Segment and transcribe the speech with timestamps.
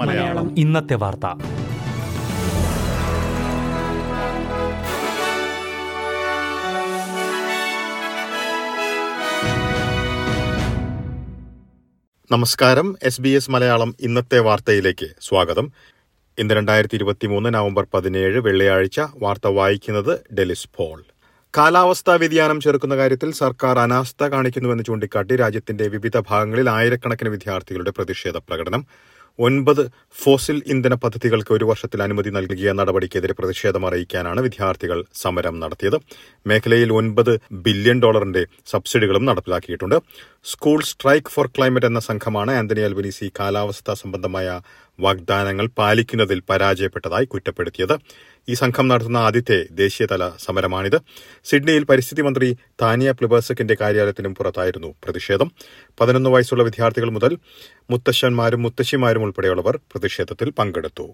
[0.00, 0.58] മലയാളം.
[0.58, 1.26] ഇന്നത്തെ വാർത്ത.
[12.32, 12.96] നമസ്കാരം.
[13.02, 15.72] എസ് ബി എസ് മലയാളം ഇന്നത്തെ വാർത്തയിലേക്ക് സ്വാഗതം.
[16.38, 21.04] ഇന്ന് രണ്ടായിരത്തി ഇരുപത്തി മൂന്ന് നവംബർ പതിനേഴ് വെള്ളിയാഴ്ച വാർത്ത വായിക്കുന്നത് ഡെലിസ് പോൾ.
[21.56, 28.82] കാലാവസ്ഥാ വ്യതിയാനം ചെറുക്കുന്ന കാര്യത്തിൽ സർക്കാർ അനാസ്ഥ കാണിക്കുന്നുവെന്ന് ചൂണ്ടിക്കാട്ടി രാജ്യത്തിന്റെ വിവിധ ഭാഗങ്ങളിൽ ആയിരക്കണക്കിന് വിദ്യാർത്ഥികളുടെ പ്രതിഷേധ പ്രകടനം.
[29.38, 29.80] ഒൻപത്
[30.20, 35.98] ഫോസിൽ ഇന്ധന പദ്ധതികൾക്ക് ഒരു വർഷത്തിൽ അനുമതി നൽകിയ നടപടിക്കെതിരെ പ്രതിഷേധം അറിയിക്കാനാണ് വിദ്യാർത്ഥികൾ സമരം നടത്തിയത്.
[36.50, 37.32] മേഖലയിൽ ഒൻപത്
[37.66, 39.96] ബില്യൺ ഡോളറിന്റെ സബ്സിഡികളും നടപ്പിലാക്കിയിട്ടുണ്ട്.
[40.50, 44.60] സ്കൂൾ സ്ട്രൈക്ക് ഫോർ ക്ലൈമറ്റ് എന്ന സംഘമാണ് ആന്റണി അൽബനീസി കാലാവസ്ഥാ സംബന്ധമായ
[45.00, 47.94] വാഗ്ദാനങ്ങൾ പാലിക്കുന്നതിൽ പരാജയപ്പെട്ടതായി കുറ്റപ്പെടുത്തിയത്.
[48.48, 50.98] ഈ സംഘം നടത്തുന്ന ആദ്യത്തെ ദേശീയതല സമരമാണിത്.
[51.44, 55.50] സിഡ്നിയിൽ പരിസ്ഥിതി മന്ത്രി താനിയ പ്ലിബേഴ്സക്കിന്റെ കാര്യാലയത്തിനും പുറത്തായിരുന്നു പ്രതിഷേധം.
[56.00, 57.38] പതിനൊന്ന് വയസ്സുള്ള വിദ്യാർത്ഥികൾ മുതൽ
[57.90, 61.08] മുത്തശ്ശന്മാരും മുത്തശ്ശിമാരും ഉൾപ്പെടെയുള്ളവർ പ്രതിഷേധത്തിൽ പങ്കെടുത്തു.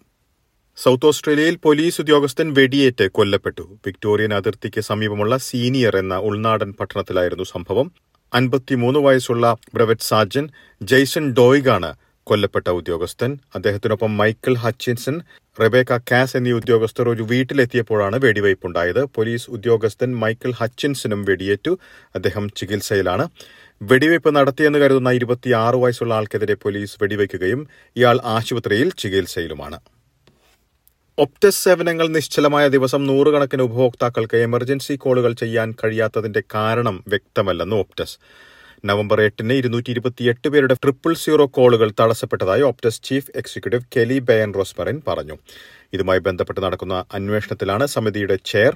[0.77, 3.79] സൗത്ത് ഓസ്ട്രേലിയയിൽ പോലീസ് ഉദ്യോഗസ്ഥൻ വെടിയേറ്റ് കൊല്ലപ്പെട്ടു.
[3.87, 8.12] വിക്ടോറിയൻ അതിർത്തിക്ക് സമീപമുള്ള സീനിയർ എന്ന ഉൾനാടൻ പട്ടണത്തിലായിരുന്നു സംഭവം.
[8.35, 10.49] അൻപത്തിമൂന്ന് വയസ്സുള്ള ബ്രവറ്റ് സാർജൻ
[10.83, 11.95] ജെയ്സൺ ഡോയിഗാണ്
[12.27, 13.39] കൊല്ലപ്പെട്ട ഉദ്യോഗസ്ഥൻ.
[13.55, 15.21] അദ്ദേഹത്തിനൊപ്പം മൈക്കിൾ ഹച്ചിൻസൺ
[15.61, 19.05] റെബേക്ക കാസ് എന്നീ ഉദ്യോഗസ്ഥർ ഒരു വീട്ടിലെത്തിയപ്പോഴാണ് വെടിവയ്പുണ്ടായത്.
[19.05, 21.79] പോലീസ് ഉദ്യോഗസ്ഥൻ മൈക്കിൾ ഹച്ചിൻസനും വെടിയേറ്റു.
[22.15, 23.29] അദ്ദേഹം ചികിത്സയിലാണ്.
[23.83, 27.67] വെടിവയ്പ് നടത്തിയെന്ന് കരുതുന്ന ഇരുപത്തിയാറ് വയസ്സുള്ള ആൾക്കെതിരെ പോലീസ് വെടിവയ്ക്കുകയും
[27.97, 29.79] ഇയാൾ ആശുപത്രിയിൽ ചികിത്സയിലുമാണ്.
[31.19, 38.15] ഒപ്റ്റസ് സേവനങ്ങൾ നിശ്ചലമായ ദിവസം നൂറുകണക്കിന് ഉപഭോക്താക്കൾക്ക് എമർജൻസി കോളുകൾ ചെയ്യാൻ കഴിയാത്തതിന്റെ കാരണം വ്യക്തമല്ലെന്ന് ഒപ്റ്റസ്.
[38.85, 45.03] നവംബർ എട്ടിന് ഇരുന്നൂറ്റി ഇരുപത്തിയെട്ട് പേരുടെ ട്രിപ്പിൾ സീറോ കോളുകൾ തടസ്സപ്പെട്ടതായി Optus chief executive Kelly Bayer Rosmarin
[45.09, 45.37] പറഞ്ഞു.
[45.93, 48.75] ഇതുമായി ബന്ധപ്പെട്ട് നടക്കുന്ന അന്വേഷണത്തിലാണ് സമിതിയുടെ ചെയർ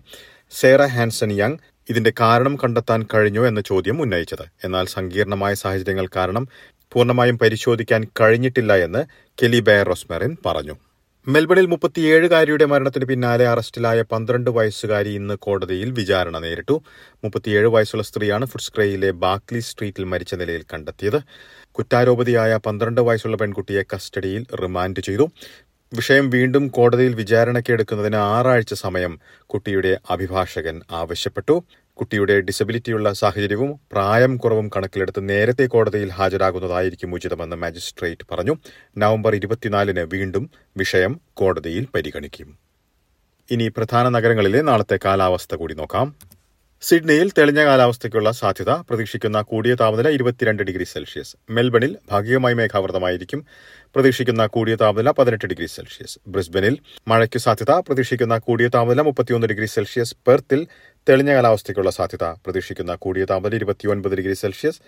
[0.60, 1.58] സേറ ഹാൻസൺ യങ്
[1.90, 4.46] ഇതിന്റെ കാരണം കണ്ടെത്താൻ കഴിഞ്ഞോ എന്ന ചോദ്യം ഉന്നയിച്ചത്.
[4.64, 6.46] എന്നാൽ സങ്കീർണമായ സാഹചര്യങ്ങൾ കാരണം
[6.92, 9.02] പൂർണമായും പരിശോധിക്കാൻ കഴിഞ്ഞിട്ടില്ല എന്ന്
[9.38, 10.76] കെലി ബയർ റോസ്മറിൻ പറഞ്ഞു.
[11.26, 16.82] മെൽബണിൽ മുപ്പത്തിയേഴുകാരിയുടെ മരണത്തിന് പിന്നാലെ അറസ്റ്റിലായ പന്ത്രണ്ട് വയസ്സുകാരി ഇന്ന് കോടതിയിൽ വിചാരണ നേരിട്ടു.
[17.24, 21.18] മുപ്പത്തിയേഴ് വയസ്സുള്ള സ്ത്രീയാണ് ഫുഡ്സ്ക്രേയിലെ ബാക്ലി സ്ട്രീറ്റിൽ മരിച്ച നിലയിൽ കണ്ടെത്തിയത്.
[21.72, 25.26] കുറ്റാരോപതിയായ പന്ത്രണ്ട് വയസ്സുള്ള പെൺകുട്ടിയെ കസ്റ്റഡിയിൽ റിമാൻഡ് ചെയ്തു.
[25.92, 29.12] വിഷയം വീണ്ടും കോടതിയിൽ വിചാരണയ്ക്ക് എടുക്കുന്നതിന് ആറാഴ്ച സമയം
[29.46, 31.56] കുട്ടിയുടെ അഭിഭാഷകൻ ആവശ്യപ്പെട്ടു.
[31.96, 38.56] കുട്ടിയുടെ ഡിസബിലിറ്റിയുള്ള സാഹചര്യവും പ്രായം കുറവും കണക്കിലെടുത്ത് നേരത്തെ കോടതിയിൽ ഹാജരാകുന്നതായിരിക്കും ഉചിതമെന്ന് മാജിസ്ട്രേറ്റ് പറഞ്ഞു.
[38.98, 42.58] നവംബർ ഇരുപത്തിനാലിന് വീണ്ടും വിഷയം കോടതിയിൽ പരിഗണിക്കും.
[43.50, 46.14] ഇനി പ്രധാന നഗരങ്ങളിലെ നാളത്തെ കാലാവസ്ഥ കൂടി നോക്കാം.
[46.82, 51.36] സിഡ്നിയിൽ തെളിഞ്ഞ കാലാവസ്ഥയ്ക്കുള്ള സാധ്യത പ്രതീക്ഷിക്കുന്ന കൂടിയ താപനില ഇരുപത്തിരണ്ട് ഡിഗ്രി സെൽഷ്യസ്.
[51.50, 53.46] മെൽബണിൽ ഭാഗികമായി മേഘാവൃതമായിരിക്കും.
[53.94, 56.18] പ്രതീക്ഷിക്കുന്ന കൂടിയ താപനില പതിനെട്ട് ഡിഗ്രി സെൽഷ്യസ്.
[56.28, 60.16] ബ്രിസ്ബനിൽ മഴയ്ക്ക് സാധ്യത പ്രതീക്ഷിക്കുന്ന കൂടിയ താപനില മുപ്പത്തിയൊന്ന് ഡിഗ്രി സെൽഷ്യസ്.
[60.26, 60.66] പെർത്തിൽ
[61.08, 64.78] തെളിഞ്ഞ കാലാവസ്ഥയ്ക്കുള്ള സാധ്യത പ്രതീക്ഷിക്കുന്ന കൂടിയ താപനില ഇരുപത്തിയൊൻപത് ഡിഗ്രി സെൽഷ്യസ്.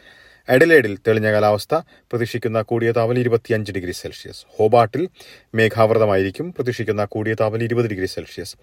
[0.49, 1.75] എഡലേഡിൽ തെളിഞ്ഞ കാലാവസ്ഥ
[2.11, 4.41] പ്രതീക്ഷിക്കുന്ന കൂടിയ താപനില ഇരുപത്തിയഞ്ച് ഡിഗ്രി സെൽഷ്യസ്.
[4.57, 5.09] ഹോബാട്ടിൽ
[5.55, 8.55] മേഘാവൃതമായിരിക്കും പ്രതീക്ഷിക്കുന്ന കൂടിയ താപനില ഇരുപത് ഡിഗ്രി സെൽഷ്യസ്.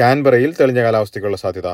[0.00, 1.66] കാൻബറയിൽ തെളിഞ്ഞ കാലാവസ്ഥയ്ക്കുള്ള സാധ്യത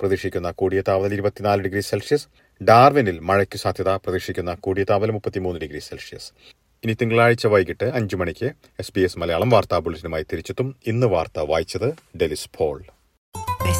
[0.00, 2.26] പ്രതീക്ഷിക്കുന്ന കൂടിയ താപനില ഇരുപത്തിനാല് ഡിഗ്രി സെൽഷ്യസ്.
[2.60, 6.32] ഡാർവിനിൽ മഴയ്ക്ക് സാധ്യത പ്രതീക്ഷിക്കുന്ന കൂടിയ താപനില മുപ്പത്തിമൂന്ന് ഡിഗ്രി സെൽഷ്യസ്.
[6.84, 8.50] ഇനി തിങ്കളാഴ്ച വൈകിട്ട് അഞ്ചു മണിക്ക്
[8.80, 10.76] എസ് ബി എസ് മലയാളം വാർത്താ ബുള്ളറ്റിനുമായി തിരിച്ചെത്തും.
[10.86, 12.97] ഇന്ന് വാർത്ത വായിച്ചത് ഡെലിസ് മലയാളം